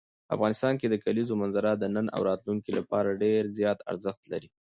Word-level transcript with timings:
افغانستان 0.35 0.73
کې 0.79 0.87
د 0.89 0.95
کلیزو 1.05 1.33
منظره 1.41 1.71
د 1.77 1.83
نن 1.95 2.05
او 2.15 2.21
راتلونکي 2.29 2.71
لپاره 2.79 3.19
ډېر 3.23 3.41
زیات 3.57 3.79
ارزښت 3.91 4.21
لري. 4.31 4.49